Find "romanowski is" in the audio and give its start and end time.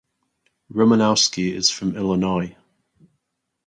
0.73-1.69